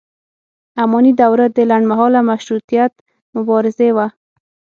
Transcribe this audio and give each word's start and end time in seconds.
اماني 0.83 1.11
دوره 1.21 1.45
د 1.55 1.57
لنډ 1.69 1.85
مهاله 1.91 2.19
مشروطیت 2.29 2.91
مبارزې 3.35 3.89
وه. 3.95 4.07